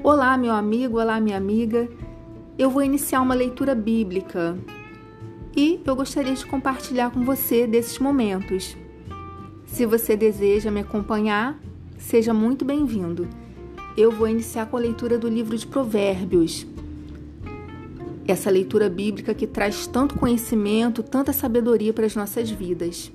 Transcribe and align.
Olá, 0.00 0.38
meu 0.38 0.52
amigo, 0.52 1.00
olá, 1.00 1.20
minha 1.20 1.36
amiga. 1.36 1.88
Eu 2.56 2.70
vou 2.70 2.84
iniciar 2.84 3.20
uma 3.20 3.34
leitura 3.34 3.74
bíblica 3.74 4.56
e 5.56 5.80
eu 5.84 5.96
gostaria 5.96 6.32
de 6.32 6.46
compartilhar 6.46 7.10
com 7.10 7.24
você 7.24 7.66
desses 7.66 7.98
momentos. 7.98 8.76
Se 9.66 9.84
você 9.84 10.16
deseja 10.16 10.70
me 10.70 10.80
acompanhar, 10.80 11.58
seja 11.98 12.32
muito 12.32 12.64
bem-vindo. 12.64 13.28
Eu 13.96 14.12
vou 14.12 14.28
iniciar 14.28 14.66
com 14.66 14.76
a 14.76 14.80
leitura 14.80 15.18
do 15.18 15.28
livro 15.28 15.58
de 15.58 15.66
Provérbios. 15.66 16.64
Essa 18.26 18.50
leitura 18.50 18.88
bíblica 18.88 19.34
que 19.34 19.48
traz 19.48 19.88
tanto 19.88 20.16
conhecimento, 20.16 21.02
tanta 21.02 21.32
sabedoria 21.32 21.92
para 21.92 22.06
as 22.06 22.14
nossas 22.14 22.48
vidas. 22.48 23.10